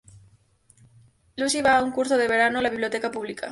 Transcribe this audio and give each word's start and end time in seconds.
Lucy 1.35 1.61
va 1.61 1.77
a 1.77 1.83
un 1.83 1.91
curso 1.91 2.17
de 2.17 2.27
verano 2.27 2.57
a 2.57 2.63
la 2.63 2.71
biblioteca 2.71 3.11
pública. 3.11 3.49